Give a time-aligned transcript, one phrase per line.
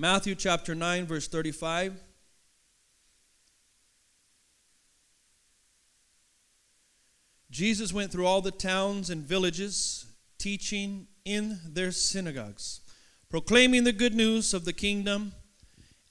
[0.00, 2.00] Matthew chapter 9, verse 35.
[7.50, 10.06] Jesus went through all the towns and villages,
[10.38, 12.80] teaching in their synagogues,
[13.28, 15.34] proclaiming the good news of the kingdom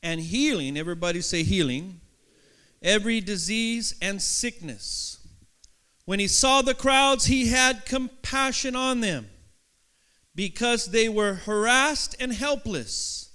[0.03, 1.99] and healing, everybody say healing,
[2.83, 5.27] every disease and sickness.
[6.05, 9.31] When he saw the crowds, he had compassion on them
[10.35, 13.29] because they were harassed and helpless,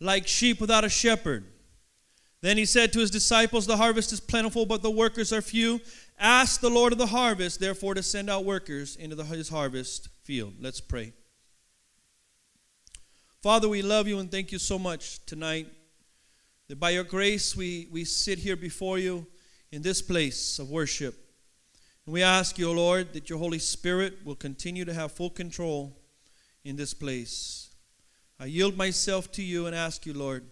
[0.00, 1.44] like sheep without a shepherd.
[2.42, 5.80] Then he said to his disciples, The harvest is plentiful, but the workers are few.
[6.18, 10.08] Ask the Lord of the harvest, therefore, to send out workers into the, his harvest
[10.22, 10.54] field.
[10.60, 11.12] Let's pray.
[13.42, 15.68] Father, we love you and thank you so much tonight
[16.68, 19.26] that by your grace we, we sit here before you
[19.70, 21.14] in this place of worship.
[22.06, 25.30] And we ask you, O Lord, that your Holy Spirit will continue to have full
[25.30, 25.96] control
[26.64, 27.65] in this place.
[28.38, 30.44] I yield myself to you and ask you, Lord,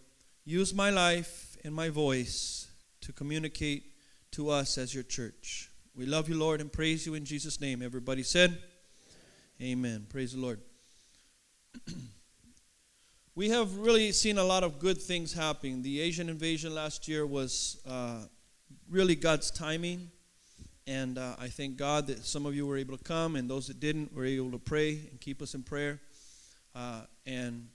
[0.46, 2.68] use my life and my voice
[3.02, 3.84] to communicate
[4.32, 5.70] to us as your church.
[5.94, 7.82] We love you, Lord, and praise you in Jesus' name.
[7.82, 8.58] Everybody said,
[9.60, 10.06] Amen.
[10.08, 10.60] Praise the Lord.
[13.34, 15.82] we have really seen a lot of good things happening.
[15.82, 18.24] The Asian invasion last year was uh,
[18.88, 20.10] really God's timing.
[20.86, 23.68] And uh, I thank God that some of you were able to come, and those
[23.68, 26.00] that didn't were able to pray and keep us in prayer.
[26.74, 27.68] Uh, and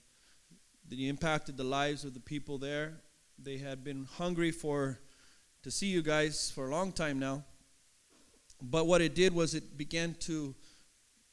[0.90, 3.00] the impacted the lives of the people there.
[3.38, 5.00] They had been hungry for
[5.62, 7.44] to see you guys for a long time now.
[8.60, 10.54] But what it did was it began to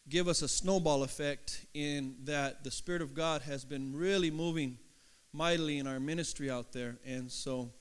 [0.08, 4.78] give us a snowball effect in that the Spirit of God has been really moving
[5.34, 6.98] mightily in our ministry out there.
[7.06, 7.72] And so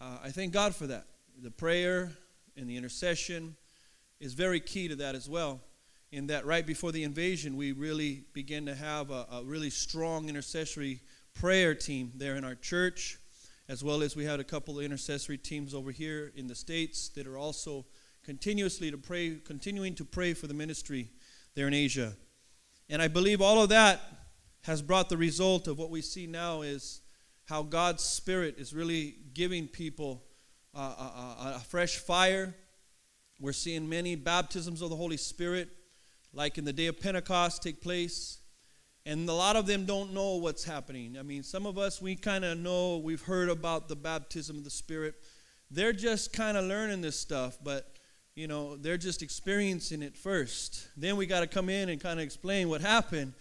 [0.00, 1.06] uh, I thank God for that.
[1.40, 2.10] The prayer
[2.56, 3.56] and the intercession
[4.18, 5.60] is very key to that as well.
[6.12, 10.28] In that, right before the invasion, we really began to have a, a really strong
[10.28, 11.00] intercessory
[11.34, 13.18] prayer team there in our church
[13.68, 17.08] as well as we had a couple of intercessory teams over here in the states
[17.08, 17.86] that are also
[18.22, 21.08] continuously to pray continuing to pray for the ministry
[21.54, 22.12] there in asia.
[22.90, 24.00] And i believe all of that
[24.62, 27.00] has brought the result of what we see now is
[27.46, 30.22] how god's spirit is really giving people
[30.74, 32.54] uh, a, a, a fresh fire.
[33.40, 35.68] We're seeing many baptisms of the holy spirit
[36.32, 38.38] like in the day of pentecost take place
[39.04, 41.16] and a lot of them don't know what's happening.
[41.18, 44.64] I mean, some of us, we kind of know, we've heard about the baptism of
[44.64, 45.14] the Spirit.
[45.70, 47.96] They're just kind of learning this stuff, but,
[48.36, 50.86] you know, they're just experiencing it first.
[50.96, 53.32] Then we got to come in and kind of explain what happened.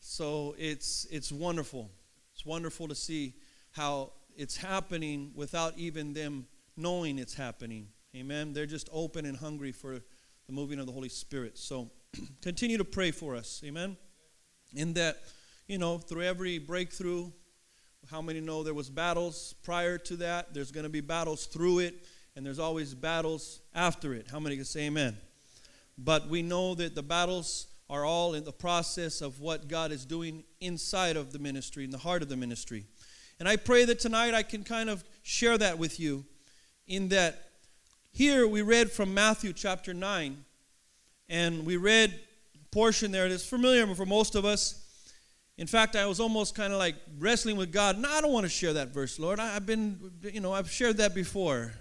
[0.00, 1.90] So it's, it's wonderful.
[2.34, 3.34] It's wonderful to see
[3.70, 6.46] how it's happening without even them
[6.76, 7.88] knowing it's happening.
[8.14, 8.52] Amen.
[8.52, 10.00] They're just open and hungry for
[10.46, 11.56] the moving of the Holy Spirit.
[11.56, 11.90] So
[12.42, 13.62] continue to pray for us.
[13.64, 13.96] Amen
[14.76, 15.22] in that,
[15.66, 17.30] you know, through every breakthrough,
[18.10, 20.54] how many know there was battles prior to that?
[20.54, 22.06] There's going to be battles through it,
[22.36, 24.28] and there's always battles after it.
[24.30, 25.16] How many can say amen?
[25.98, 30.04] But we know that the battles are all in the process of what God is
[30.04, 32.84] doing inside of the ministry, in the heart of the ministry.
[33.38, 36.24] And I pray that tonight I can kind of share that with you
[36.86, 37.50] in that
[38.12, 40.44] here we read from Matthew chapter 9,
[41.28, 42.18] and we read
[42.70, 44.82] portion there that's familiar for most of us.
[45.58, 47.98] In fact, I was almost kind of like wrestling with God.
[47.98, 49.40] No, I don't want to share that verse, Lord.
[49.40, 51.72] I, have been, you know, I've shared that before.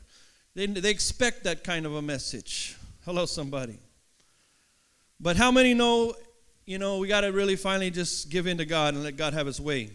[0.54, 2.78] They, they expect that kind of a message.
[3.04, 3.78] Hello, somebody.
[5.20, 6.16] But how many know,
[6.66, 9.34] you know, we got to really finally just give in to God and let God
[9.34, 9.90] have his way?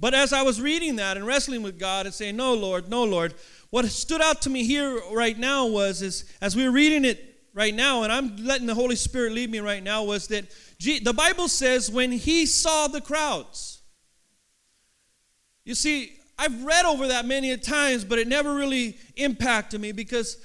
[0.00, 3.04] But as I was reading that and wrestling with God and saying, No, Lord, no,
[3.04, 3.34] Lord,
[3.70, 7.27] what stood out to me here right now was is as we were reading it
[7.58, 10.44] right now, and I'm letting the Holy Spirit lead me right now, was that
[10.78, 13.82] the Bible says when he saw the crowds.
[15.64, 20.38] You see, I've read over that many times, but it never really impacted me because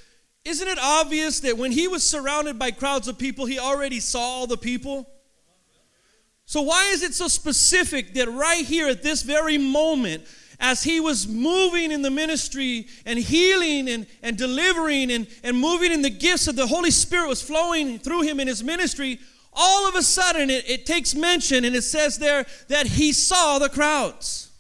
[0.44, 4.20] isn't it obvious that when he was surrounded by crowds of people, he already saw
[4.20, 5.08] all the people?
[6.46, 10.24] So, why is it so specific that right here at this very moment,
[10.64, 15.92] as he was moving in the ministry and healing and, and delivering and, and moving
[15.92, 19.20] in the gifts of the Holy Spirit was flowing through him in his ministry,
[19.52, 23.60] all of a sudden it, it takes mention and it says there that he saw
[23.60, 24.54] the crowds.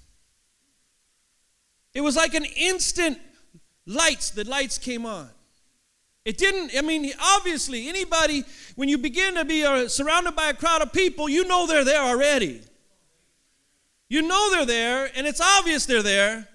[1.93, 3.17] It was like an instant
[3.85, 5.29] lights, the lights came on.
[6.25, 8.43] It didn't, I mean, obviously, anybody,
[8.75, 11.85] when you begin to be uh, surrounded by a crowd of people, you know they're
[11.85, 12.61] there already.
[14.13, 16.47] You know they're there, and it's obvious they're there.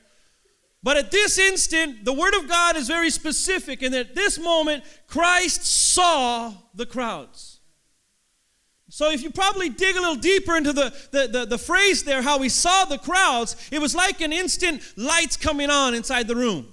[0.81, 4.85] But at this instant, the Word of God is very specific, and at this moment,
[5.09, 7.59] Christ saw the crowds.
[8.91, 12.23] So if you probably dig a little deeper into the, the, the, the, phrase there,
[12.23, 16.37] how we saw the crowds, it was like an instant lights coming on inside the
[16.37, 16.65] room.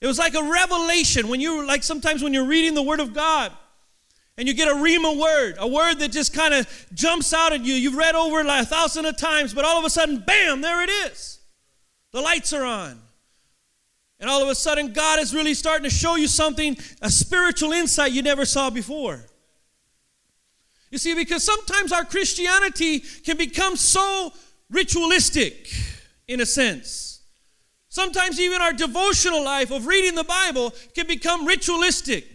[0.00, 3.12] It was like a revelation when you like sometimes when you're reading the Word of
[3.12, 3.50] God
[4.38, 7.64] and you get a rhema word, a word that just kind of jumps out at
[7.64, 7.74] you.
[7.74, 10.60] You've read over it like a thousand of times, but all of a sudden, bam,
[10.60, 11.40] there it is.
[12.12, 13.00] The lights are on.
[14.18, 17.72] And all of a sudden, God is really starting to show you something, a spiritual
[17.72, 19.20] insight you never saw before.
[20.90, 24.32] You see, because sometimes our Christianity can become so
[24.70, 25.68] ritualistic
[26.28, 27.22] in a sense.
[27.88, 32.26] Sometimes even our devotional life of reading the Bible can become ritualistic.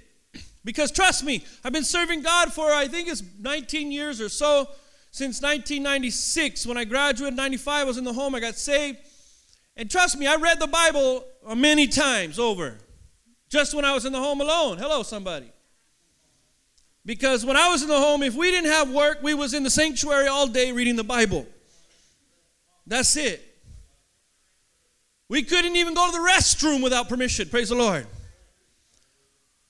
[0.67, 4.67] Because trust me, I've been serving God for I think it's 19 years or so
[5.11, 6.67] since 1996.
[6.67, 8.97] When I graduated in 95, I was in the home, I got saved.
[9.77, 11.23] And trust me, I read the Bible
[11.55, 12.79] many times over
[13.47, 14.77] just when I was in the home alone.
[14.77, 15.49] Hello, somebody.
[17.05, 19.63] Because when I was in the home, if we didn't have work, we was in
[19.63, 21.45] the sanctuary all day reading the Bible.
[22.85, 23.41] That's it.
[25.29, 27.47] We couldn't even go to the restroom without permission.
[27.47, 28.05] Praise the Lord.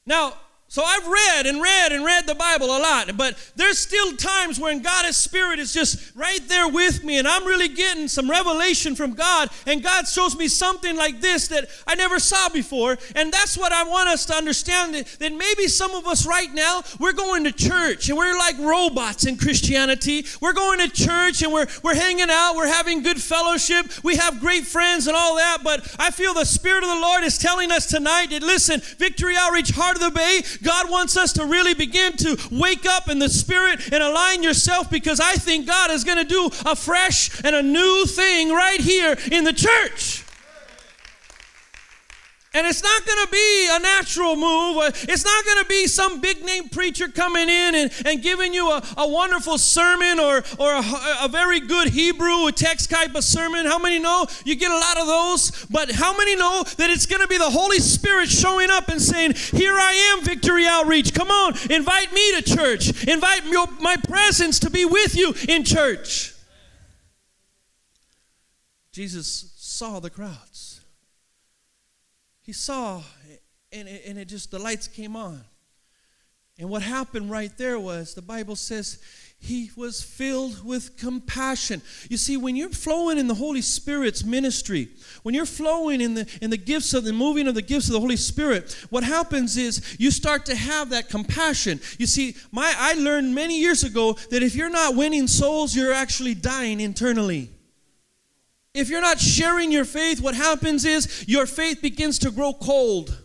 [0.07, 0.33] Now,
[0.69, 4.59] so I've read and read and read the Bible a lot, but there's still times
[4.59, 8.95] when God's Spirit is just right there with me, and I'm really getting some revelation
[8.95, 13.31] from God, and God shows me something like this that I never saw before, and
[13.31, 16.83] that's what I want us to understand that, that maybe some of us right now
[16.99, 20.25] we're going to church and we're like robots in Christianity.
[20.41, 24.39] We're going to church and we're we're hanging out, we're having good fellowship, we have
[24.39, 27.71] great friends and all that, but I feel the Spirit of the Lord is telling
[27.71, 31.73] us tonight that listen, Victory Outreach Heart of the Bay God wants us to really
[31.73, 36.03] begin to wake up in the spirit and align yourself because I think God is
[36.03, 40.26] going to do a fresh and a new thing right here in the church.
[42.53, 44.77] And it's not going to be a natural move.
[44.77, 48.53] Uh, it's not going to be some big name preacher coming in and, and giving
[48.53, 50.83] you a, a wonderful sermon or, or a,
[51.23, 53.65] a very good Hebrew text type of sermon.
[53.65, 55.65] How many know you get a lot of those?
[55.69, 59.01] But how many know that it's going to be the Holy Spirit showing up and
[59.01, 61.13] saying, Here I am, Victory Outreach.
[61.13, 63.07] Come on, invite me to church.
[63.07, 66.33] Invite your, my presence to be with you in church.
[68.91, 70.66] Jesus saw the crowds.
[72.47, 73.03] He saw,
[73.73, 75.41] and it, and it just, the lights came on.
[76.57, 78.99] And what happened right there was the Bible says
[79.37, 81.81] he was filled with compassion.
[82.09, 84.87] You see, when you're flowing in the Holy Spirit's ministry,
[85.23, 87.93] when you're flowing in the in the gifts of the moving of the gifts of
[87.93, 91.81] the Holy Spirit, what happens is you start to have that compassion.
[91.99, 95.93] You see, my I learned many years ago that if you're not winning souls, you're
[95.93, 97.51] actually dying internally.
[98.77, 103.23] If you're not sharing your faith, what happens is your faith begins to grow cold.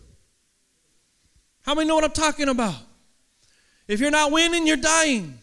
[1.61, 2.75] How many know what I'm talking about?
[3.87, 5.37] If you're not winning, you're dying.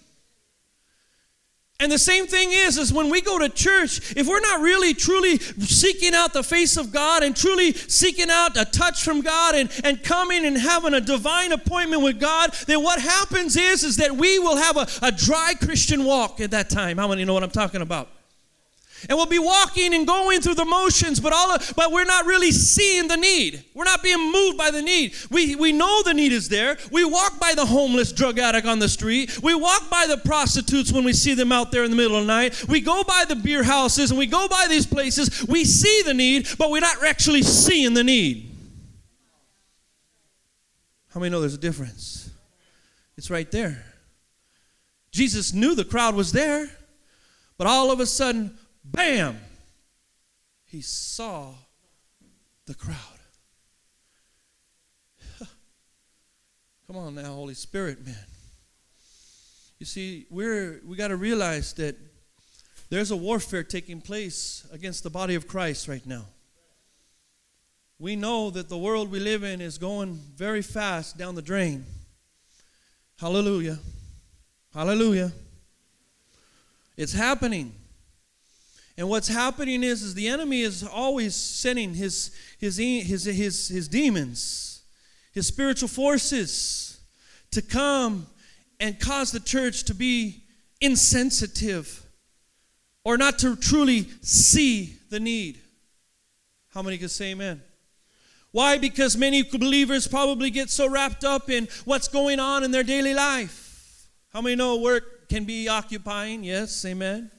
[1.79, 4.95] And the same thing is, is when we go to church, if we're not really
[4.95, 9.55] truly seeking out the face of God and truly seeking out a touch from God
[9.55, 13.97] and, and coming and having a divine appointment with God, then what happens is, is
[13.97, 16.99] that we will have a, a dry Christian walk at that time.
[16.99, 18.09] How many know what I'm talking about?
[19.09, 22.27] And we'll be walking and going through the motions, but all of, but we're not
[22.27, 23.65] really seeing the need.
[23.75, 25.15] We're not being moved by the need.
[25.31, 26.77] We, we know the need is there.
[26.91, 29.43] We walk by the homeless drug addict on the street.
[29.43, 32.27] We walk by the prostitutes when we see them out there in the middle of
[32.27, 32.69] the night.
[32.69, 35.47] We go by the beer houses and we go by these places.
[35.47, 38.49] We see the need, but we're not actually seeing the need.
[41.13, 42.31] How many know there's a difference?
[43.17, 43.85] It's right there.
[45.11, 46.71] Jesus knew the crowd was there,
[47.59, 48.57] but all of a sudden,
[48.91, 49.39] Bam!
[50.67, 51.55] He saw
[52.67, 52.97] the crowd.
[56.87, 58.15] Come on now, Holy Spirit, man.
[59.79, 61.97] You see, we're we got to realize that
[62.91, 66.27] there's a warfare taking place against the body of Christ right now.
[67.99, 71.85] We know that the world we live in is going very fast down the drain.
[73.19, 73.79] Hallelujah.
[74.75, 75.33] Hallelujah.
[76.97, 77.75] It's happening.
[79.01, 83.89] And what's happening is, is the enemy is always sending his, his, his, his, his
[83.89, 84.83] demons,
[85.33, 87.01] his spiritual forces
[87.53, 88.27] to come
[88.79, 90.45] and cause the church to be
[90.83, 92.05] insensitive
[93.03, 95.59] or not to truly see the need.
[96.69, 97.63] How many can say amen?
[98.51, 98.77] Why?
[98.77, 103.15] Because many believers probably get so wrapped up in what's going on in their daily
[103.15, 104.11] life.
[104.31, 106.45] How many know work can be occupying?
[106.45, 107.31] Yes, amen.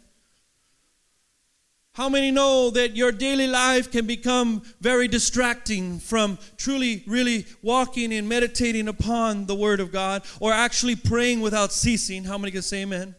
[1.93, 8.13] How many know that your daily life can become very distracting from truly, really walking
[8.13, 12.23] and meditating upon the Word of God or actually praying without ceasing?
[12.23, 13.13] How many can say amen?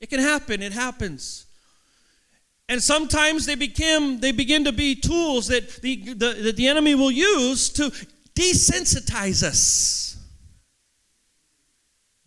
[0.00, 1.44] It can happen, it happens.
[2.70, 6.94] And sometimes they become they begin to be tools that the, the, that the enemy
[6.94, 7.90] will use to
[8.34, 10.07] desensitize us.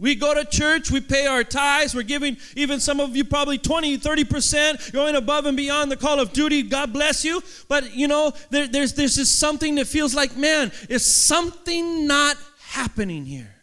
[0.02, 3.60] We go to church, we pay our tithes, we're giving even some of you probably
[3.60, 6.64] 20, 30%, going above and beyond the call of duty.
[6.64, 7.40] God bless you.
[7.68, 12.36] But you know, there, there's, there's just something that feels like, man, is something not
[12.70, 13.54] happening here?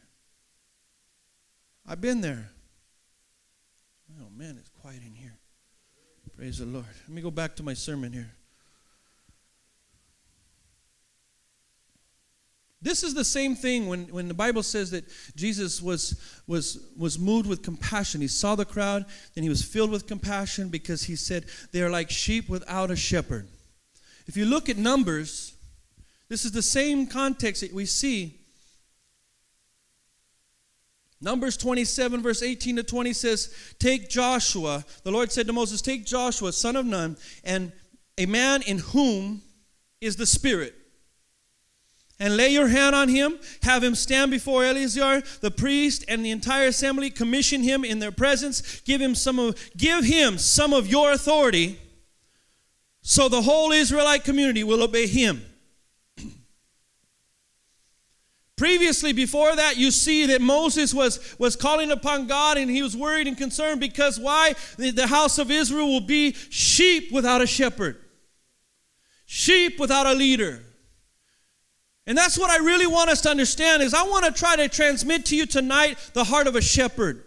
[1.85, 2.49] I've been there.
[4.23, 5.37] Oh man, it's quiet in here.
[6.37, 6.87] Praise the Lord.
[7.09, 8.31] Let me go back to my sermon here.
[12.81, 15.05] This is the same thing when, when the Bible says that
[15.35, 18.21] Jesus was, was, was moved with compassion.
[18.21, 19.05] He saw the crowd,
[19.35, 22.97] and he was filled with compassion because he said, They are like sheep without a
[22.97, 23.49] shepherd.
[24.29, 25.55] If you look at Numbers,
[26.29, 28.39] this is the same context that we see.
[31.21, 34.85] Numbers 27, verse 18 to 20 says, Take Joshua.
[35.03, 37.73] The Lord said to Moses, Take Joshua, son of Nun, and
[38.19, 39.43] a man in whom
[40.01, 40.77] is the Spirit
[42.21, 46.31] and lay your hand on him, have him stand before Eleazar, the priest, and the
[46.31, 50.89] entire assembly, commission him in their presence, give him some of, give him some of
[50.89, 51.79] your authority,
[53.03, 55.43] so the whole Israelite community will obey him.
[58.57, 62.97] Previously, before that, you see that Moses was, was calling upon God and he was
[62.97, 64.55] worried and concerned because why?
[64.77, 67.97] The, the house of Israel will be sheep without a shepherd,
[69.25, 70.65] sheep without a leader.
[72.09, 74.67] And that's what I really want us to understand is I want to try to
[74.67, 77.23] transmit to you tonight the heart of a shepherd.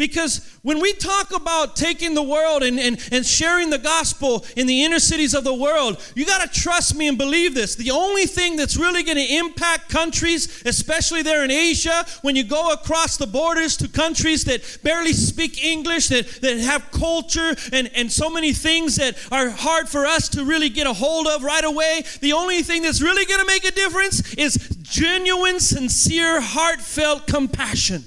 [0.00, 4.66] Because when we talk about taking the world and, and, and sharing the gospel in
[4.66, 7.74] the inner cities of the world, you got to trust me and believe this.
[7.74, 12.44] The only thing that's really going to impact countries, especially there in Asia, when you
[12.44, 17.90] go across the borders to countries that barely speak English, that, that have culture and,
[17.94, 21.44] and so many things that are hard for us to really get a hold of
[21.44, 26.40] right away, the only thing that's really going to make a difference is genuine, sincere,
[26.40, 28.02] heartfelt compassion.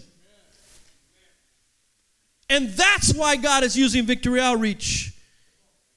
[2.50, 5.14] And that's why God is using Victory Outreach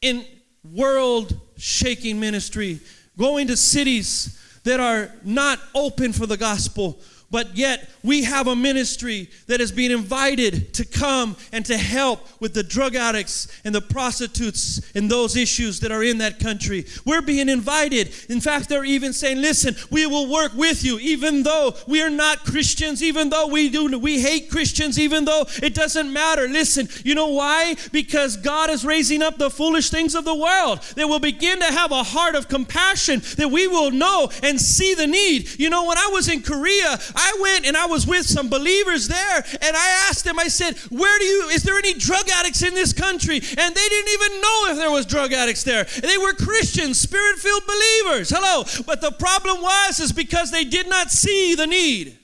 [0.01, 0.25] in
[0.73, 2.81] world shaking ministry,
[3.19, 7.01] going to cities that are not open for the gospel,
[7.37, 12.21] but yet we have a ministry that is being invited to come and to help
[12.41, 16.87] with the drug addicts and the prostitutes and those issues that are in that country.
[17.05, 18.15] We're being invited.
[18.31, 22.09] In fact, they're even saying, "Listen, we will work with you even though we are
[22.09, 26.89] not Christians, even though we do we hate Christians, even though it doesn't matter." Listen,
[27.05, 27.77] you know why?
[27.93, 31.67] Because God is raising up the foolish things of the world They will begin to
[31.67, 35.51] have a heart of compassion that we will know and see the need.
[35.59, 39.09] You know, when I was in Korea, I went and I was with some believers
[39.09, 42.63] there, and I asked them, I said, Where do you, is there any drug addicts
[42.63, 43.37] in this country?
[43.37, 45.85] And they didn't even know if there was drug addicts there.
[45.85, 48.31] They were Christians, spirit filled believers.
[48.31, 48.65] Hello.
[48.87, 52.19] But the problem was, is because they did not see the need.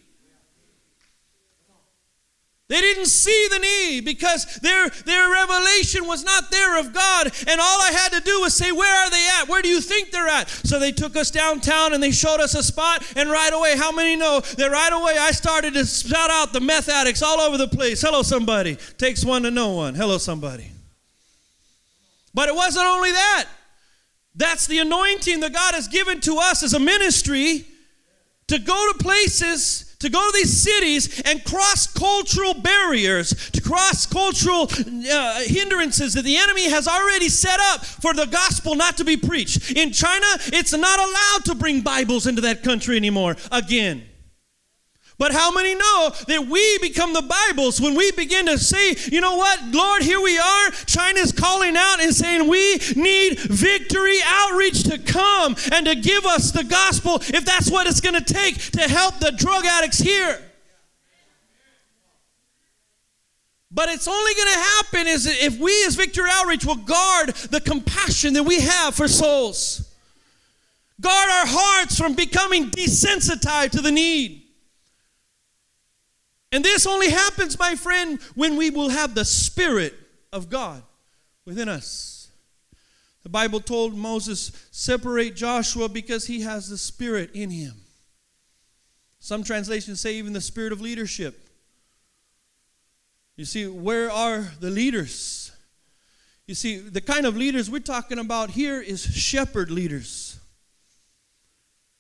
[2.73, 7.31] They didn't see the need because their, their revelation was not there of God.
[7.47, 9.47] And all I had to do was say, Where are they at?
[9.47, 10.49] Where do you think they're at?
[10.49, 13.05] So they took us downtown and they showed us a spot.
[13.15, 16.63] And right away, how many know that right away I started to shout out the
[16.63, 18.01] meth addicts all over the place?
[18.01, 18.79] Hello, somebody.
[18.97, 19.95] Takes one to know one.
[19.95, 20.71] Hello, somebody.
[22.33, 23.49] But it wasn't only that.
[24.35, 27.67] That's the anointing that God has given to us as a ministry
[28.47, 34.07] to go to places to go to these cities and cross cultural barriers, to cross
[34.07, 39.05] cultural uh, hindrances that the enemy has already set up for the gospel not to
[39.05, 39.73] be preached.
[39.73, 44.03] In China, it's not allowed to bring Bibles into that country anymore again.
[45.23, 49.21] But how many know that we become the Bibles when we begin to say, you
[49.21, 50.71] know what, Lord, here we are.
[50.87, 56.51] China's calling out and saying we need victory outreach to come and to give us
[56.51, 60.43] the gospel if that's what it's going to take to help the drug addicts here.
[63.71, 67.61] But it's only going to happen is if we as Victory Outreach will guard the
[67.61, 69.89] compassion that we have for souls.
[71.01, 74.42] Guard our hearts from becoming desensitized to the need.
[76.53, 79.95] And this only happens, my friend, when we will have the Spirit
[80.33, 80.83] of God
[81.47, 82.31] within us.
[83.23, 87.75] The Bible told Moses, separate Joshua because he has the Spirit in him.
[89.19, 91.49] Some translations say even the Spirit of leadership.
[93.37, 95.53] You see, where are the leaders?
[96.47, 100.39] You see, the kind of leaders we're talking about here is shepherd leaders.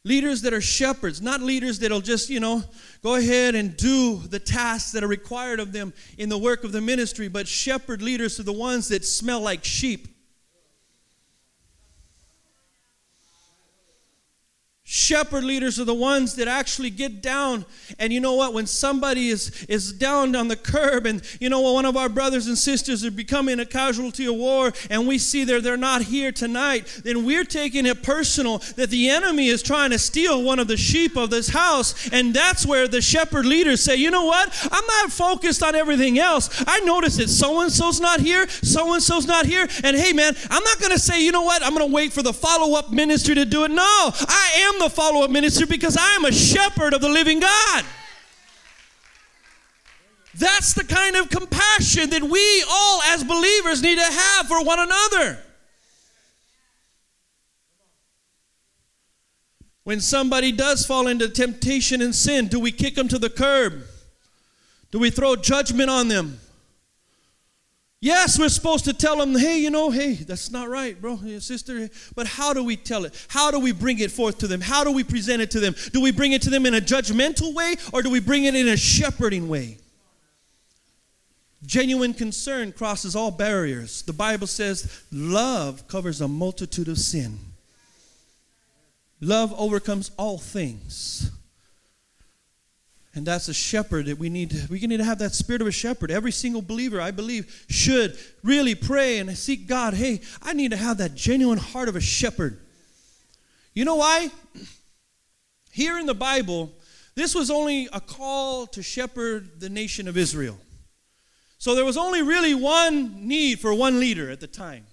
[0.05, 2.65] Leaders that are shepherds, not leaders that'll just, you know,
[3.05, 6.73] go ahead and do the tasks that are required of them in the work of
[6.73, 10.09] the ministry, but shepherd leaders are the ones that smell like sheep.
[14.85, 17.65] Shepherd leaders are the ones that actually get down.
[18.01, 18.53] And you know what?
[18.53, 21.75] When somebody is, is down on the curb, and you know what?
[21.75, 25.45] One of our brothers and sisters are becoming a casualty of war, and we see
[25.45, 29.91] they're, they're not here tonight, then we're taking it personal that the enemy is trying
[29.91, 32.09] to steal one of the sheep of this house.
[32.09, 34.69] And that's where the shepherd leaders say, you know what?
[34.71, 36.63] I'm not focused on everything else.
[36.67, 39.69] I notice that so and so's not here, so and so's not here.
[39.85, 41.63] And hey, man, I'm not going to say, you know what?
[41.63, 43.71] I'm going to wait for the follow up ministry to do it.
[43.71, 47.41] No, I am the follow up minister because I am a shepherd of the living
[47.41, 47.85] God.
[50.35, 54.79] That's the kind of compassion that we all, as believers, need to have for one
[54.79, 55.39] another.
[59.85, 63.83] When somebody does fall into temptation and sin, do we kick them to the curb?
[64.91, 66.39] Do we throw judgment on them?
[68.03, 71.39] Yes, we're supposed to tell them, hey, you know, hey, that's not right, bro, hey,
[71.39, 71.89] sister.
[72.17, 73.27] But how do we tell it?
[73.29, 74.61] How do we bring it forth to them?
[74.61, 75.77] How do we present it to them?
[75.93, 78.57] Do we bring it to them in a judgmental way or do we bring it
[78.57, 79.79] in a shepherding way?
[81.65, 84.03] Genuine concern crosses all barriers.
[84.03, 87.39] The Bible says love covers a multitude of sin.
[89.21, 91.31] Love overcomes all things.
[93.15, 95.69] And that's a shepherd that we need to, we need to have that spirit of
[95.69, 96.11] a shepherd.
[96.11, 99.93] Every single believer, I believe, should really pray and seek God.
[99.93, 102.59] Hey, I need to have that genuine heart of a shepherd.
[103.75, 104.31] You know why?
[105.73, 106.73] Here in the Bible,
[107.15, 110.59] this was only a call to shepherd the nation of Israel.
[111.59, 114.87] So there was only really one need for one leader at the time.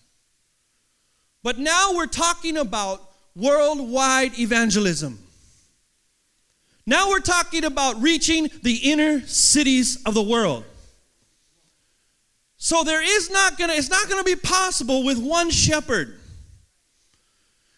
[1.42, 3.02] But now we're talking about
[3.34, 5.20] worldwide evangelism.
[6.90, 10.64] Now we're talking about reaching the inner cities of the world.
[12.58, 16.20] So there is not gonna, it's not gonna be possible with one shepherd.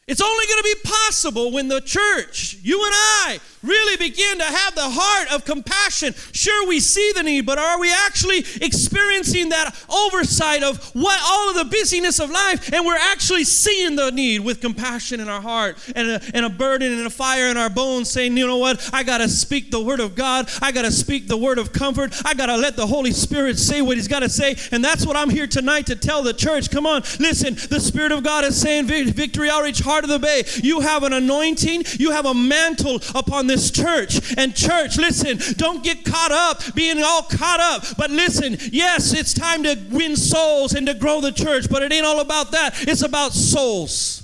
[0.08, 4.43] It's only going to be possible when the church, you and I, really begin to
[4.43, 6.13] have the heart of compassion.
[6.32, 11.50] Sure, we see the need, but are we actually experiencing that oversight of what all
[11.50, 15.41] of the busyness of life and we're actually seeing the need with compassion in our
[15.41, 18.58] heart and a, and a burden and a fire in our bones saying, you know
[18.58, 20.50] what, I got to speak the word of God.
[20.62, 22.13] I got to speak the word of comfort.
[22.26, 24.56] I got to let the Holy Spirit say what he's got to say.
[24.71, 26.69] And that's what I'm here tonight to tell the church.
[26.71, 30.43] Come on, listen, the Spirit of God is saying, Victory Outreach, Heart of the Bay.
[30.58, 34.36] You have an anointing, you have a mantle upon this church.
[34.38, 37.84] And, church, listen, don't get caught up being all caught up.
[37.98, 41.92] But listen, yes, it's time to win souls and to grow the church, but it
[41.92, 42.88] ain't all about that.
[42.88, 44.18] It's about souls.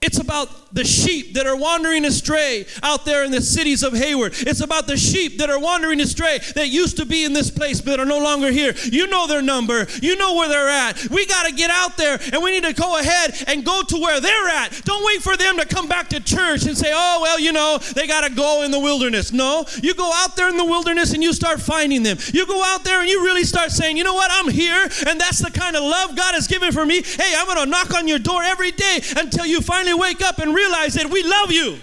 [0.00, 4.34] It's about the sheep that are wandering astray out there in the cities of Hayward.
[4.36, 7.80] It's about the sheep that are wandering astray that used to be in this place
[7.80, 8.74] but are no longer here.
[8.84, 11.08] You know their number, you know where they're at.
[11.10, 13.96] We got to get out there and we need to go ahead and go to
[13.98, 14.82] where they're at.
[14.84, 17.78] Don't wait for them to come back to church and say, oh, well, you know,
[17.94, 19.32] they got to go in the wilderness.
[19.32, 22.16] No, you go out there in the wilderness and you start finding them.
[22.32, 25.20] You go out there and you really start saying, you know what, I'm here and
[25.20, 27.02] that's the kind of love God has given for me.
[27.02, 30.38] Hey, I'm going to knock on your door every day until you finally wake up
[30.38, 31.78] and realize that we love you.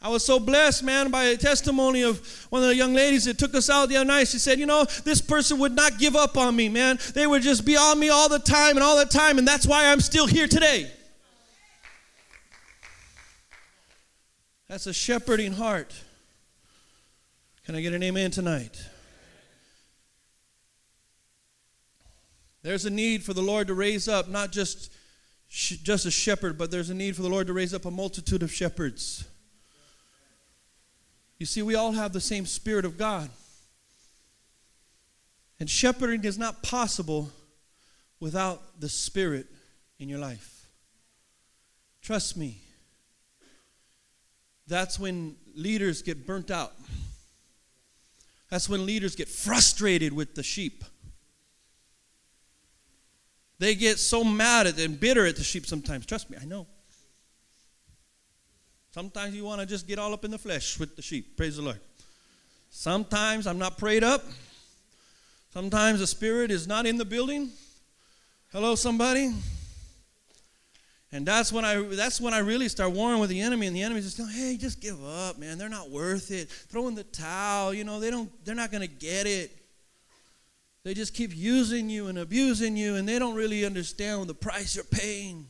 [0.00, 3.36] I was so blessed, man, by a testimony of one of the young ladies that
[3.36, 4.28] took us out the other night.
[4.28, 6.98] She said, You know, this person would not give up on me, man.
[7.14, 9.66] They would just be on me all the time and all the time, and that's
[9.66, 10.90] why I'm still here today.
[14.68, 15.94] That's a shepherding heart.
[17.64, 18.87] Can I get an amen tonight?
[22.68, 24.92] There's a need for the Lord to raise up not just
[25.48, 28.42] just a shepherd, but there's a need for the Lord to raise up a multitude
[28.42, 29.26] of shepherds.
[31.38, 33.30] You see, we all have the same Spirit of God.
[35.58, 37.30] And shepherding is not possible
[38.20, 39.46] without the Spirit
[39.98, 40.66] in your life.
[42.02, 42.60] Trust me.
[44.66, 46.74] That's when leaders get burnt out.
[48.50, 50.84] That's when leaders get frustrated with the sheep.
[53.58, 56.06] They get so mad at and bitter at the sheep sometimes.
[56.06, 56.66] Trust me, I know.
[58.92, 61.36] Sometimes you want to just get all up in the flesh with the sheep.
[61.36, 61.80] Praise the Lord.
[62.70, 64.24] Sometimes I'm not prayed up.
[65.52, 67.50] Sometimes the spirit is not in the building.
[68.52, 69.32] Hello, somebody.
[71.10, 73.82] And that's when I that's when I really start warring with the enemy, and the
[73.82, 75.56] enemy just telling, hey, just give up, man.
[75.56, 76.50] They're not worth it.
[76.50, 77.72] Throw in the towel.
[77.72, 79.57] You know, they don't, they're not gonna get it.
[80.84, 84.76] They just keep using you and abusing you, and they don't really understand the price
[84.76, 85.48] you're paying.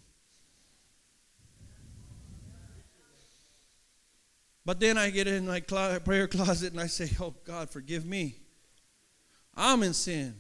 [4.69, 8.37] But then I get in my prayer closet and I say, Oh God, forgive me.
[9.57, 10.35] I'm in sin.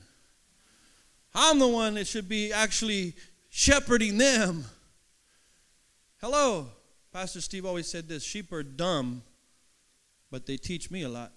[1.34, 3.14] I'm the one that should be actually
[3.48, 4.66] shepherding them.
[6.20, 6.68] Hello.
[7.10, 9.22] Pastor Steve always said this sheep are dumb,
[10.30, 11.32] but they teach me a lot.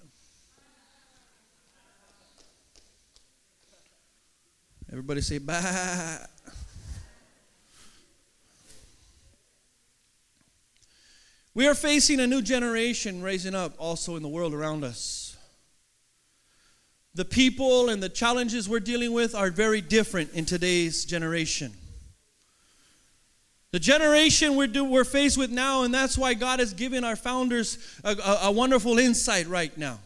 [4.92, 6.18] Everybody say, bye.
[11.54, 15.38] We are facing a new generation raising up also in the world around us.
[17.14, 21.74] The people and the challenges we're dealing with are very different in today's generation.
[23.72, 27.16] The generation we're, do, we're faced with now, and that's why God has given our
[27.16, 30.00] founders a, a, a wonderful insight right now.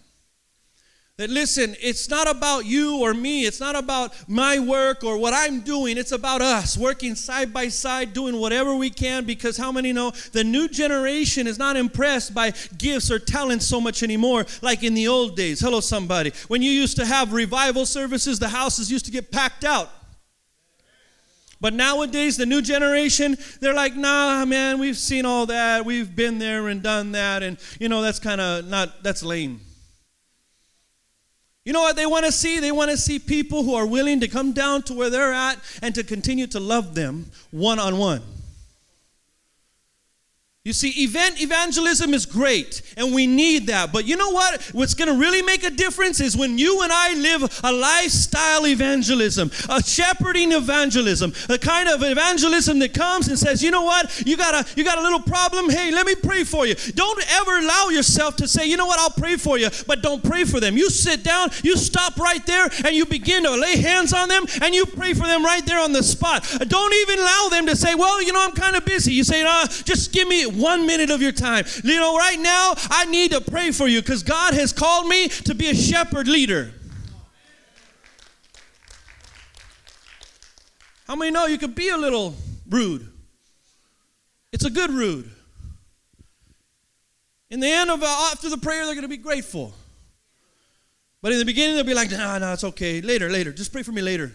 [1.17, 3.45] That listen, it's not about you or me.
[3.45, 5.97] It's not about my work or what I'm doing.
[5.97, 9.23] It's about us working side by side, doing whatever we can.
[9.23, 13.80] Because how many know the new generation is not impressed by gifts or talents so
[13.80, 15.62] much anymore like in the old days?
[15.62, 16.34] Hello, somebody.
[16.49, 19.89] When you used to have revival services, the houses used to get packed out.
[21.62, 25.86] But nowadays, the new generation, they're like, nah, man, we've seen all that.
[25.86, 27.41] We've been there and done that.
[27.41, 29.62] And, you know, that's kind of not, that's lame.
[31.65, 32.60] You know what they want to see?
[32.60, 35.60] They want to see people who are willing to come down to where they're at
[35.82, 38.21] and to continue to love them one on one.
[40.65, 43.93] You see, event evangelism is great, and we need that.
[43.93, 44.63] But you know what?
[44.73, 48.65] What's going to really make a difference is when you and I live a lifestyle
[48.65, 54.25] evangelism, a shepherding evangelism, the kind of evangelism that comes and says, "You know what?
[54.25, 55.69] You got a you got a little problem.
[55.69, 58.97] Hey, let me pray for you." Don't ever allow yourself to say, "You know what?
[58.99, 60.78] I'll pray for you," but don't pray for them.
[60.78, 64.47] You sit down, you stop right there, and you begin to lay hands on them,
[64.63, 66.43] and you pray for them right there on the spot.
[66.67, 69.43] Don't even allow them to say, "Well, you know, I'm kind of busy." You say,
[69.43, 71.65] "No, just give me." One minute of your time.
[71.83, 75.27] You know, right now, I need to pray for you because God has called me
[75.27, 76.73] to be a shepherd leader.
[81.07, 82.35] How many know you can be a little
[82.69, 83.07] rude?
[84.51, 85.29] It's a good rude.
[87.49, 89.73] In the end of uh, after the prayer, they're going to be grateful.
[91.21, 93.01] But in the beginning, they'll be like, "No, no, it's okay.
[93.01, 93.51] Later, later.
[93.51, 94.31] Just pray for me later."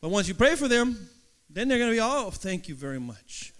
[0.00, 1.08] But once you pray for them,
[1.48, 3.53] then they're going to be, "Oh, thank you very much."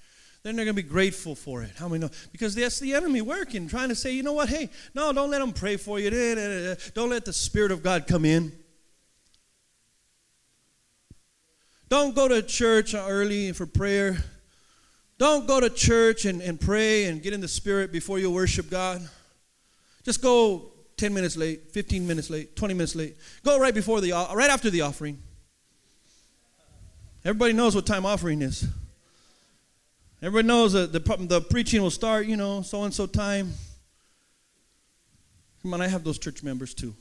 [0.45, 1.71] Then they're going to be grateful for it.
[1.79, 2.11] How many know?
[2.31, 4.51] Because that's the enemy working, trying to say, you know what?
[4.51, 6.11] Hey, no, don't let them pray for you.
[6.93, 8.53] Don't let the Spirit of God come in.
[11.89, 14.19] Don't go to church early for prayer.
[15.17, 18.69] Don't go to church and, and pray and get in the Spirit before you worship
[18.69, 19.01] God.
[20.03, 23.17] Just go 10 minutes late, 15 minutes late, 20 minutes late.
[23.45, 25.23] Go right before the right after the offering.
[27.25, 28.67] Everybody knows what time offering is.
[30.25, 33.53] Everybody knows that the, the preaching will start, you know, so and so time.
[35.61, 36.95] Come on, I have those church members too.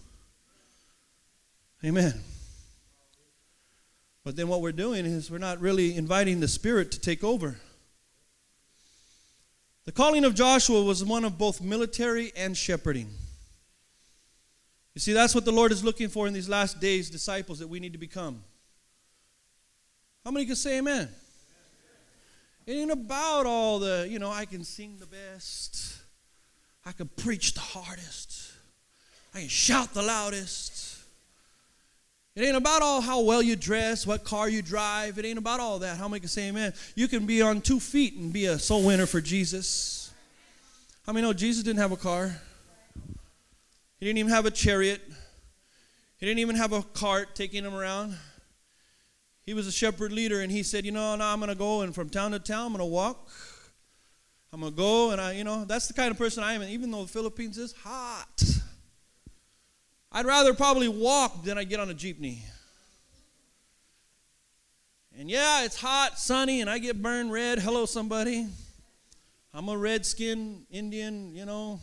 [1.86, 2.20] Amen.
[4.26, 7.56] But then what we're doing is we're not really inviting the Spirit to take over.
[9.86, 13.10] The calling of Joshua was one of both military and shepherding.
[14.96, 17.70] You see, that's what the Lord is looking for in these last days, disciples that
[17.70, 18.44] we need to become.
[20.26, 21.08] How many can say amen?
[22.66, 25.98] It ain't about all the, you know, I can sing the best.
[26.86, 28.54] I can preach the hardest.
[29.34, 31.00] I can shout the loudest.
[32.36, 35.20] It ain't about all how well you dress, what car you drive.
[35.20, 35.98] It ain't about all that.
[35.98, 36.74] How many can say amen?
[36.96, 40.12] You can be on two feet and be a soul winner for Jesus.
[41.06, 42.36] How many know Jesus didn't have a car?
[44.00, 45.02] He didn't even have a chariot.
[46.18, 48.18] He didn't even have a cart taking him around.
[49.46, 51.82] He was a shepherd leader, and he said, You know, now I'm going to go,
[51.82, 53.30] and from town to town, I'm going to walk.
[54.54, 56.62] I'm going to go, and I, you know, that's the kind of person I am.
[56.62, 58.44] And even though the Philippines is hot,
[60.12, 62.40] I'd rather probably walk than I get on a jeepney.
[65.18, 67.60] And yeah, it's hot, sunny, and I get burned red.
[67.60, 68.48] Hello, somebody.
[69.54, 71.80] I'm a red skinned Indian, you know.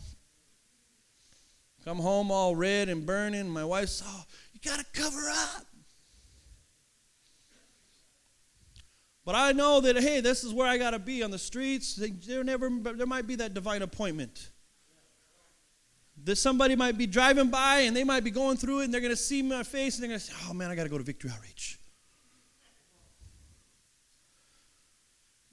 [1.85, 3.49] Come home all red and burning.
[3.49, 5.65] My wife's, oh, you got to cover up.
[9.23, 11.95] But I know that, hey, this is where I got to be on the streets.
[11.95, 14.49] There, never, there might be that divine appointment.
[16.23, 19.01] That somebody might be driving by and they might be going through it and they're
[19.01, 20.89] going to see my face and they're going to say, oh man, I got to
[20.89, 21.79] go to Victory Outreach.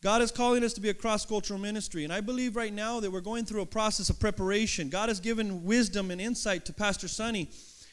[0.00, 2.04] God is calling us to be a cross cultural ministry.
[2.04, 4.88] And I believe right now that we're going through a process of preparation.
[4.88, 7.50] God has given wisdom and insight to Pastor Sonny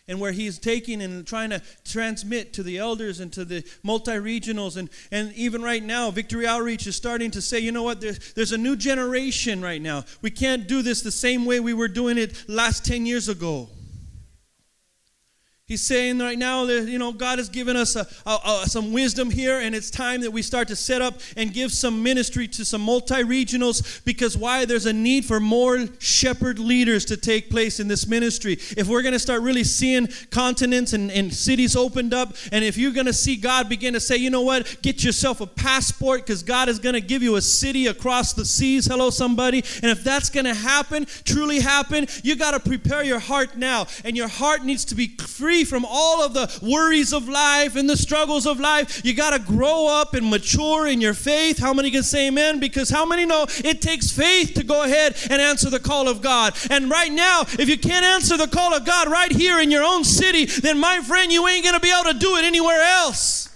[0.08, 4.78] and where he's taking and trying to transmit to the elders and to the multi-regionals.
[4.78, 8.34] And, and even right now victory outreach is starting to say you know what there's,
[8.34, 10.04] there's a new generation right now.
[10.22, 13.70] We can't do this the same way we were doing it last 10 years ago
[15.68, 18.94] He's saying right now that you know God has given us a, a, a, some
[18.94, 22.48] wisdom here, and it's time that we start to set up and give some ministry
[22.50, 24.06] to some multi-regionals.
[24.06, 24.66] Because why?
[24.66, 28.60] There's a need for more shepherd leaders to take place in this ministry.
[28.78, 32.78] If we're going to start really seeing continents and, and cities opened up, and if
[32.78, 36.28] you're going to see God begin to say, you know what, get yourself a passport,
[36.28, 38.86] because God is going to give you a city across the seas.
[38.86, 39.64] Hello, somebody.
[39.82, 43.88] And if that's going to happen, truly happen, you got to prepare your heart now,
[44.04, 47.76] and your heart needs to be free free from all of the worries of life
[47.76, 49.06] and the struggles of life.
[49.06, 51.60] You got to grow up and mature in your faith.
[51.60, 52.60] How many can say amen?
[52.60, 56.22] Because how many know it takes faith to go ahead and answer the call of
[56.22, 56.56] God?
[56.70, 59.84] And right now, if you can't answer the call of God right here in your
[59.84, 62.82] own city, then my friend, you ain't going to be able to do it anywhere
[62.82, 63.50] else.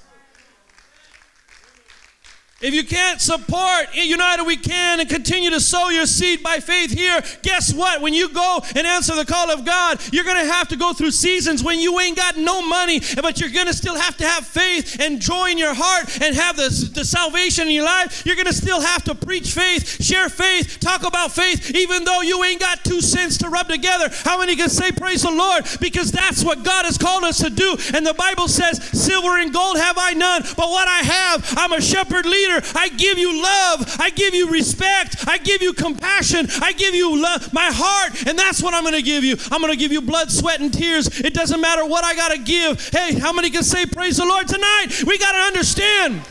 [2.62, 6.91] If you can't support United We Can and continue to sow your seed by faith
[6.91, 8.02] here, guess what?
[8.02, 10.91] When you go and answer the call of God, you're going to have to go
[10.91, 14.26] through seasons when you ain't got no money, but you're going to still have to
[14.26, 18.26] have faith and joy in your heart and have the, the salvation in your life.
[18.26, 22.22] You're going to still have to preach faith, share faith, talk about faith, even though
[22.22, 24.10] you ain't got two cents to rub together.
[24.26, 25.63] How many can say, Praise the Lord?
[25.80, 27.78] Because that's what God has called us to do.
[27.93, 31.72] And the Bible says, Silver and gold have I none, but what I have, I'm
[31.72, 32.65] a shepherd leader leader.
[32.75, 33.95] I give you love.
[33.99, 35.27] I give you respect.
[35.27, 36.47] I give you compassion.
[36.62, 38.27] I give you love, my heart.
[38.27, 39.38] And that's what I'm going to give you.
[39.51, 41.07] I'm going to give you blood, sweat, and tears.
[41.19, 42.89] It doesn't matter what I got to give.
[42.89, 45.03] Hey, how many can say, Praise the Lord tonight?
[45.05, 46.21] We got to understand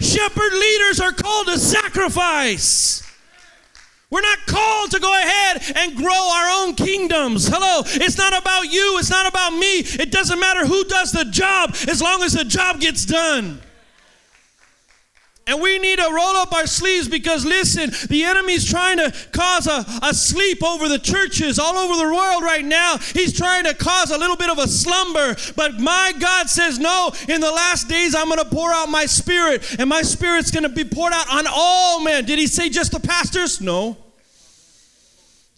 [0.00, 3.02] shepherd leaders are called to sacrifice.
[4.08, 7.48] We're not called to go ahead and grow our own kingdoms.
[7.48, 7.82] Hello.
[7.84, 8.98] It's not about you.
[8.98, 9.80] It's not about me.
[9.80, 13.60] It doesn't matter who does the job as long as the job gets done.
[15.48, 19.68] And we need to roll up our sleeves because, listen, the enemy's trying to cause
[19.68, 22.98] a, a sleep over the churches all over the world right now.
[22.98, 25.36] He's trying to cause a little bit of a slumber.
[25.54, 29.06] But my God says, no, in the last days, I'm going to pour out my
[29.06, 32.24] spirit, and my spirit's going to be poured out on all men.
[32.24, 33.60] Did he say just the pastors?
[33.60, 33.96] No.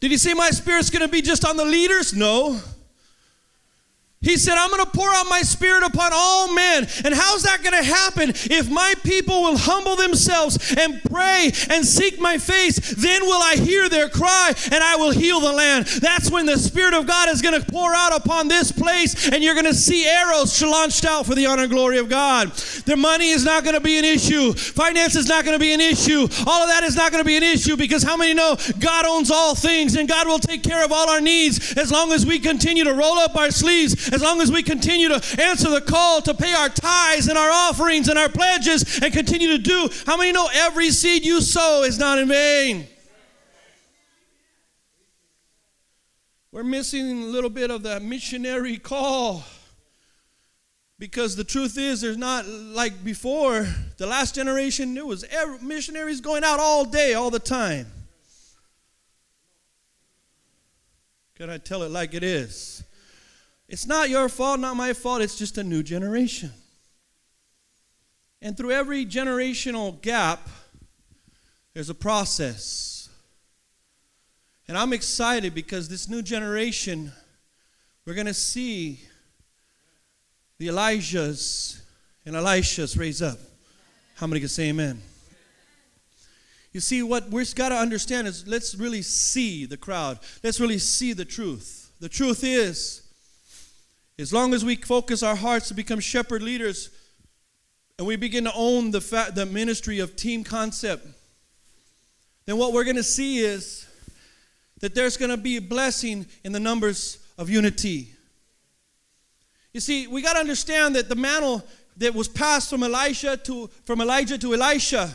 [0.01, 2.13] Did he say my spirit's going to be just on the leaders?
[2.13, 2.61] No.
[4.21, 6.89] He said, I'm going to pour out my spirit upon all men.
[7.05, 8.31] And how's that going to happen?
[8.31, 13.55] If my people will humble themselves and pray and seek my face, then will I
[13.55, 15.87] hear their cry and I will heal the land.
[15.87, 19.45] That's when the Spirit of God is going to pour out upon this place and
[19.45, 22.51] you're going to see arrows launched out for the honor and glory of God.
[22.87, 25.73] Their money is not going to be an issue, finance is not going to be
[25.73, 26.27] an issue.
[26.45, 29.07] All of that is not going to be an issue because how many know God
[29.07, 32.27] owns all things and God will take care of all our needs as long as
[32.27, 35.81] we continue to roll up our sleeves as long as we continue to answer the
[35.81, 39.89] call to pay our tithes and our offerings and our pledges and continue to do,
[40.07, 42.87] how many know every seed you sow is not in vain?
[46.51, 49.45] We're missing a little bit of that missionary call.
[50.99, 53.69] Because the truth is, there's not like before.
[53.99, 57.87] The last generation knew was every, missionaries going out all day, all the time.
[61.37, 62.83] Can I tell it like it is?
[63.69, 65.21] It's not your fault, not my fault.
[65.21, 66.51] It's just a new generation.
[68.41, 70.49] And through every generational gap,
[71.75, 73.09] there's a process.
[74.67, 77.13] And I'm excited because this new generation,
[78.07, 79.01] we're going to see
[80.59, 81.81] the Elijahs
[82.25, 83.39] and Elishas raise up.
[84.17, 85.01] How many can say amen?
[86.73, 90.19] You see, what we've got to understand is let's really see the crowd.
[90.43, 91.93] Let's really see the truth.
[92.01, 93.08] The truth is,
[94.19, 96.91] as long as we focus our hearts to become shepherd leaders
[97.99, 101.07] and we begin to own the, fa- the ministry of team concept,
[102.47, 103.87] then what we're going to see is
[104.81, 108.13] that there's going to be a blessing in the numbers of unity.
[109.73, 111.63] You see, we got to understand that the mantle
[111.99, 115.15] that was passed from Elisha to from Elijah to Elisha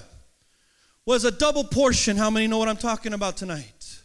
[1.06, 2.18] was a double portion.
[2.18, 4.00] How many know what I'm talking about tonight?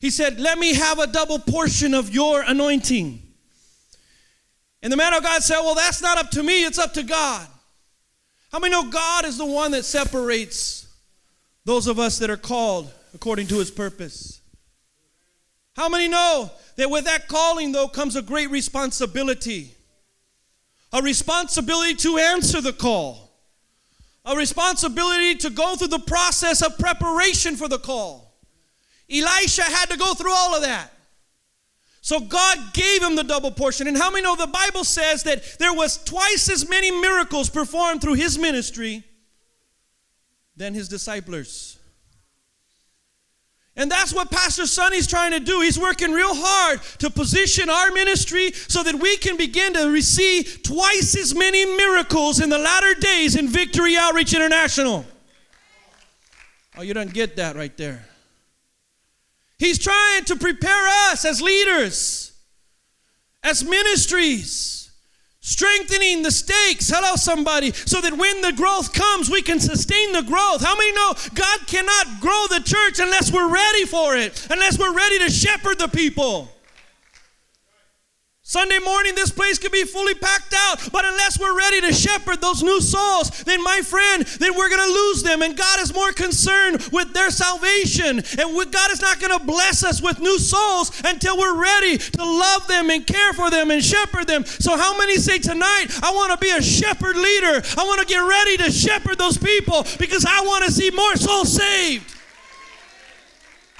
[0.00, 3.27] He said, "Let me have a double portion of your anointing."
[4.82, 7.02] And the man of God said, Well, that's not up to me, it's up to
[7.02, 7.46] God.
[8.52, 10.86] How many know God is the one that separates
[11.64, 14.40] those of us that are called according to his purpose?
[15.76, 19.74] How many know that with that calling, though, comes a great responsibility?
[20.92, 23.30] A responsibility to answer the call,
[24.24, 28.34] a responsibility to go through the process of preparation for the call.
[29.10, 30.90] Elisha had to go through all of that.
[32.00, 33.86] So God gave him the double portion.
[33.86, 38.00] And how many know the Bible says that there was twice as many miracles performed
[38.00, 39.04] through his ministry
[40.56, 41.78] than his disciples?
[43.78, 45.60] And that's what Pastor Sonny's trying to do.
[45.60, 50.64] He's working real hard to position our ministry so that we can begin to receive
[50.64, 55.06] twice as many miracles in the latter days in Victory Outreach International.
[56.76, 58.07] Oh, you don't get that right there.
[59.58, 62.32] He's trying to prepare us as leaders,
[63.42, 64.78] as ministries
[65.48, 66.90] Strengthening the stakes.
[66.90, 67.72] Hello, somebody.
[67.72, 70.62] So that when the growth comes, we can sustain the growth.
[70.62, 74.92] How many know God cannot grow the church unless we're ready for it, unless we're
[74.92, 76.50] ready to shepherd the people?
[78.48, 82.40] Sunday morning, this place could be fully packed out, but unless we're ready to shepherd
[82.40, 85.42] those new souls, then my friend, then we're going to lose them.
[85.42, 88.22] And God is more concerned with their salvation.
[88.38, 92.24] And God is not going to bless us with new souls until we're ready to
[92.24, 94.46] love them and care for them and shepherd them.
[94.46, 97.60] So, how many say tonight, I want to be a shepherd leader?
[97.76, 101.16] I want to get ready to shepherd those people because I want to see more
[101.16, 102.17] souls saved.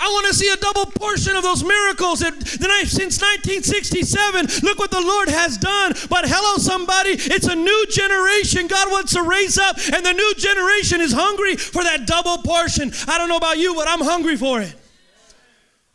[0.01, 4.63] I want to see a double portion of those miracles that, that I, since 1967.
[4.63, 5.93] Look what the Lord has done.
[6.09, 10.35] But hello, somebody, it's a new generation God wants to raise up, and the new
[10.39, 12.93] generation is hungry for that double portion.
[13.09, 14.73] I don't know about you, but I'm hungry for it.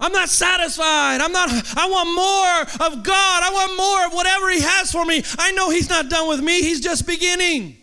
[0.02, 1.22] I'm not satisfied.
[1.22, 3.44] I'm not, I want more of God.
[3.44, 5.24] I want more of whatever He has for me.
[5.40, 7.78] I know He's not done with me, He's just beginning.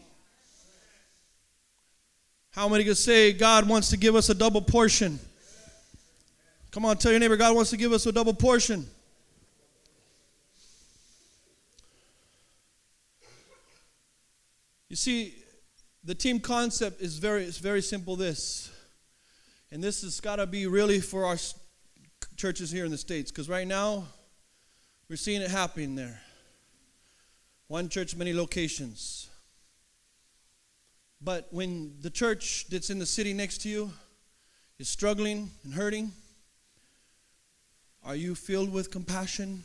[2.51, 5.19] How many can say God wants to give us a double portion?
[6.71, 8.87] Come on, tell your neighbor, God wants to give us a double portion.
[14.89, 15.35] You see,
[16.05, 18.71] the team concept is very, it's very simple this.
[19.73, 21.37] And this has got to be really for our
[22.37, 24.05] churches here in the States, because right now,
[25.09, 26.21] we're seeing it happening there.
[27.67, 29.29] One church, many locations.
[31.21, 33.93] But when the church that's in the city next to you
[34.79, 36.13] is struggling and hurting,
[38.05, 39.63] are you filled with compassion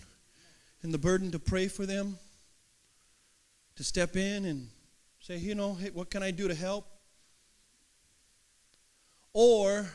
[0.81, 2.17] and the burden to pray for them?
[3.77, 4.69] To step in and
[5.19, 6.85] say, you know, hey, what can I do to help?
[9.33, 9.85] Or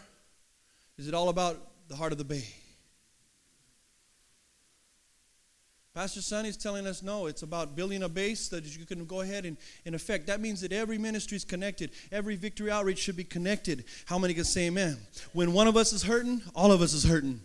[0.99, 2.45] is it all about the heart of the bay?
[5.95, 9.23] Pastor Sonny is telling us no, it's about building a base that you can go
[9.23, 10.27] ahead and, in effect.
[10.29, 11.91] That means that every ministry is connected.
[12.13, 13.85] Every victory outreach should be connected.
[14.07, 14.99] How many can say amen?
[15.33, 17.41] When one of us is hurting, all of us is hurting.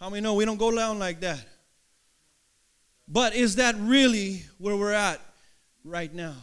[0.00, 1.44] How many know we don't go down like that?
[3.08, 5.20] But is that really where we're at
[5.84, 6.36] right now?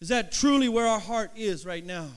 [0.00, 2.08] Is that truly where our heart is right now?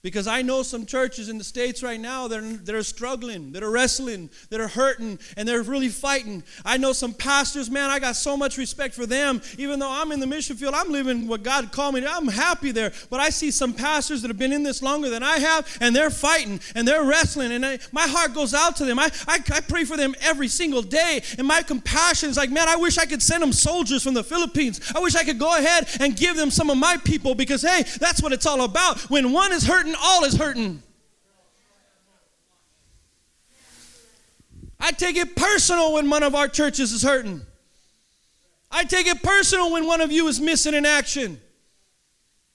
[0.00, 3.50] Because I know some churches in the States right now that are, that are struggling,
[3.52, 6.44] that are wrestling, that are hurting, and they're really fighting.
[6.64, 9.42] I know some pastors, man, I got so much respect for them.
[9.58, 12.08] Even though I'm in the mission field, I'm living what God called me to.
[12.08, 12.92] I'm happy there.
[13.10, 15.96] But I see some pastors that have been in this longer than I have, and
[15.96, 19.00] they're fighting, and they're wrestling, and I, my heart goes out to them.
[19.00, 22.68] I, I, I pray for them every single day, and my compassion is like, man,
[22.68, 24.80] I wish I could send them soldiers from the Philippines.
[24.94, 27.82] I wish I could go ahead and give them some of my people because, hey,
[27.98, 29.00] that's what it's all about.
[29.10, 30.82] When one is hurting, hurting, all is hurting.
[34.80, 37.42] I take it personal when one of our churches is hurting.
[38.70, 41.40] I take it personal when one of you is missing in action.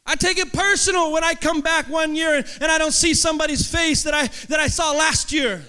[0.05, 3.13] I take it personal when I come back one year and, and I don't see
[3.13, 5.61] somebody's face that I that I saw last year.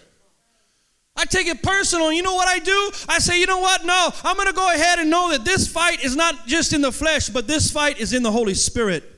[1.16, 2.12] I take it personal.
[2.12, 2.90] You know what I do?
[3.08, 3.84] I say, you know what?
[3.84, 6.80] No, I'm going to go ahead and know that this fight is not just in
[6.80, 9.13] the flesh, but this fight is in the Holy Spirit.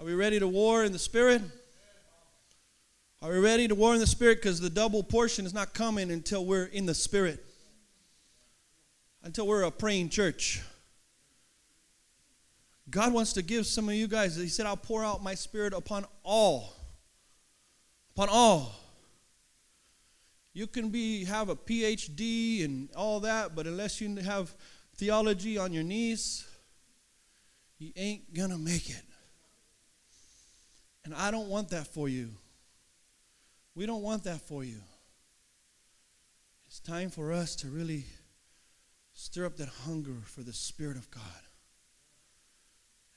[0.00, 1.42] Are we ready to war in the Spirit?
[3.20, 4.36] Are we ready to war in the Spirit?
[4.36, 7.44] Because the double portion is not coming until we're in the Spirit,
[9.22, 10.62] until we're a praying church.
[12.88, 15.74] God wants to give some of you guys, He said, I'll pour out my Spirit
[15.74, 16.72] upon all.
[18.16, 18.74] Upon all.
[20.54, 24.50] You can be have a PhD and all that, but unless you have
[24.96, 26.48] theology on your knees,
[27.78, 29.02] you ain't gonna make it.
[31.04, 32.30] And I don't want that for you.
[33.74, 34.80] We don't want that for you.
[36.66, 38.04] It's time for us to really
[39.12, 41.22] stir up that hunger for the Spirit of God.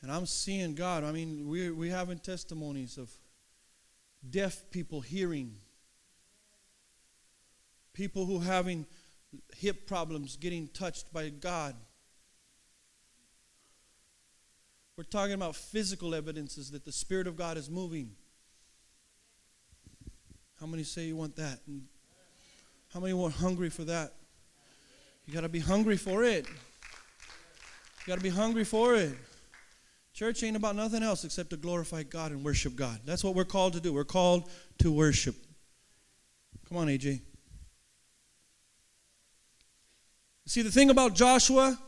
[0.02, 1.04] And I'm seeing God.
[1.04, 3.10] I mean, we're, we're having testimonies of
[4.30, 5.56] deaf people hearing,
[7.94, 8.86] people who having
[9.56, 11.76] hip problems getting touched by God.
[14.96, 18.12] We're talking about physical evidences that the Spirit of God is moving.
[20.60, 21.62] How many say you want that?
[21.66, 21.84] And
[22.94, 24.14] how many want hungry for that?
[25.26, 26.46] You got to be hungry for it.
[26.48, 29.16] You got to be hungry for it.
[30.14, 33.00] Church ain't about nothing else except to glorify God and worship God.
[33.04, 33.94] That's what we're called to do.
[33.94, 35.36] We're called to worship.
[36.70, 37.22] Come on, AJ.
[40.46, 41.80] See, the thing about Joshua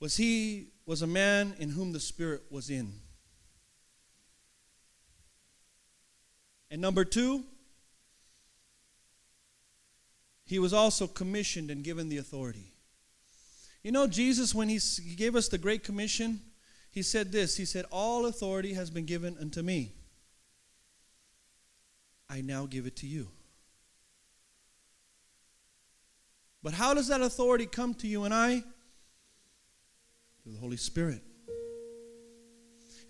[0.00, 2.90] was he was a man in whom the Spirit was in.
[6.70, 7.44] And number two,
[10.46, 12.72] he was also commissioned and given the authority.
[13.82, 14.80] You know, Jesus, when he
[15.14, 16.40] gave us the Great Commission,
[16.90, 19.92] he said this He said, All authority has been given unto me.
[22.30, 23.28] I now give it to you.
[26.62, 28.62] But how does that authority come to you and I?
[30.48, 31.20] Through the Holy Spirit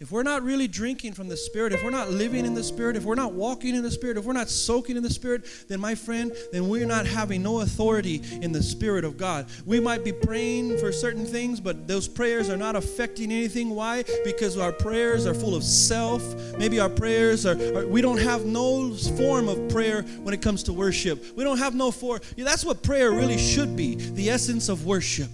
[0.00, 2.94] if we're not really drinking from the Spirit, if we're not living in the Spirit,
[2.94, 5.80] if we're not walking in the Spirit, if we're not soaking in the Spirit, then,
[5.80, 9.46] my friend, then we're not having no authority in the Spirit of God.
[9.66, 13.70] We might be praying for certain things, but those prayers are not affecting anything.
[13.70, 14.04] Why?
[14.24, 16.22] Because our prayers are full of self.
[16.58, 20.62] Maybe our prayers are, are we don't have no form of prayer when it comes
[20.64, 21.36] to worship.
[21.36, 22.20] We don't have no for.
[22.36, 25.28] That's what prayer really should be the essence of worship.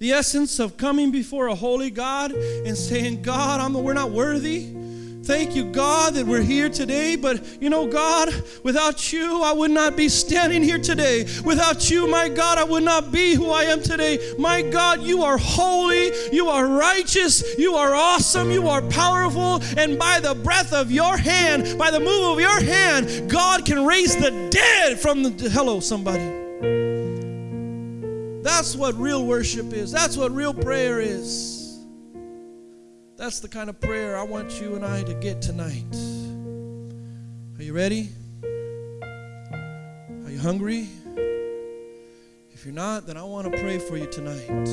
[0.00, 4.74] The essence of coming before a holy God and saying, God, I'm, we're not worthy.
[5.24, 7.16] Thank you, God, that we're here today.
[7.16, 8.32] But you know, God,
[8.64, 11.26] without you, I would not be standing here today.
[11.44, 14.18] Without you, my God, I would not be who I am today.
[14.38, 19.60] My God, you are holy, you are righteous, you are awesome, you are powerful.
[19.76, 23.84] And by the breath of your hand, by the move of your hand, God can
[23.84, 25.50] raise the dead from the.
[25.50, 26.39] Hello, somebody.
[28.60, 29.90] That's what real worship is.
[29.90, 31.78] That's what real prayer is.
[33.16, 35.96] That's the kind of prayer I want you and I to get tonight.
[37.56, 38.10] Are you ready?
[38.42, 40.90] Are you hungry?
[42.50, 44.68] If you're not, then I want to pray for you tonight.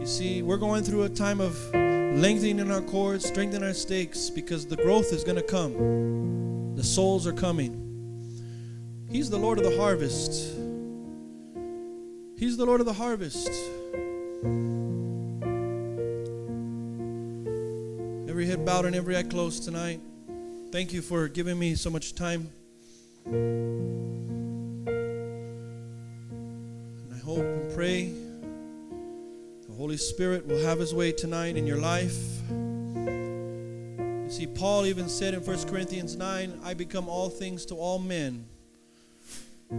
[0.00, 4.66] You see, we're going through a time of lengthening our cords, strengthening our stakes, because
[4.66, 6.74] the growth is going to come.
[6.74, 7.82] The souls are coming.
[9.08, 10.63] He's the Lord of the harvest.
[12.36, 13.48] He's the Lord of the harvest.
[18.28, 20.00] Every head bowed and every eye closed tonight.
[20.72, 22.50] Thank you for giving me so much time.
[23.24, 23.54] And
[27.14, 28.12] I hope and pray
[29.68, 32.18] the Holy Spirit will have his way tonight in your life.
[32.50, 38.00] You see, Paul even said in 1 Corinthians 9, I become all things to all
[38.00, 38.46] men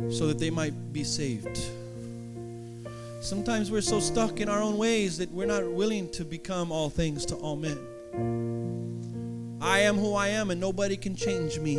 [0.09, 1.59] so that they might be saved.
[3.25, 6.91] Sometimes we're so stuck in our own ways that we're not willing to become all
[6.91, 9.57] things to all men.
[9.59, 11.77] I am who I am and nobody can change me.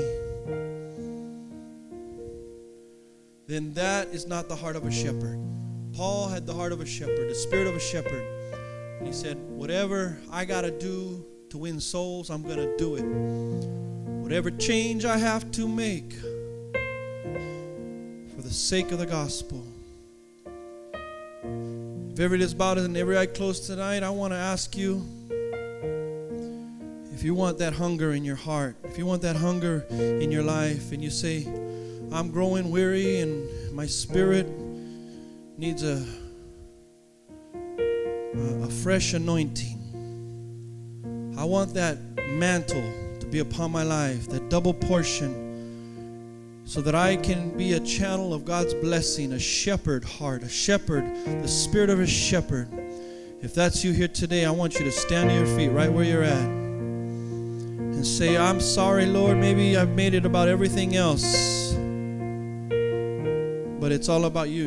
[3.47, 5.39] Then that is not the heart of a shepherd.
[5.95, 8.25] Paul had the heart of a shepherd, the spirit of a shepherd.
[8.99, 12.97] And he said, Whatever I got to do to win souls, I'm going to do
[12.97, 13.05] it.
[13.05, 16.13] Whatever change I have to make
[18.35, 19.65] for the sake of the gospel.
[22.17, 25.07] If every is bowed and every eye closed tonight, I want to ask you
[27.13, 30.43] if you want that hunger in your heart, if you want that hunger in your
[30.43, 31.45] life, and you say,
[32.11, 34.49] I'm growing weary and my spirit
[35.59, 36.03] needs a,
[38.35, 41.35] a fresh anointing.
[41.37, 41.99] I want that
[42.31, 45.46] mantle to be upon my life, that double portion
[46.67, 51.05] so that I can be a channel of God's blessing, a shepherd heart, a shepherd,
[51.25, 52.69] the spirit of a shepherd.
[53.41, 56.03] If that's you here today, I want you to stand to your feet right where
[56.03, 59.39] you're at and say, I'm sorry, Lord.
[59.39, 61.73] Maybe I've made it about everything else,
[63.81, 64.65] but it's all about you.